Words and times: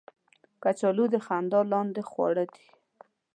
کچالو 0.63 1.05
د 1.13 1.15
خندا 1.25 1.61
لاندې 1.71 2.01
خواړه 2.09 2.43
دي 2.53 2.65